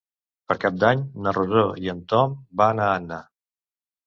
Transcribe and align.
Per 0.51 0.55
Cap 0.63 0.79
d'Any 0.83 1.03
na 1.25 1.33
Rosó 1.37 1.65
i 1.83 1.93
en 1.93 2.01
Tom 2.15 2.35
van 2.63 2.83
a 2.89 2.89
Anna. 2.97 3.21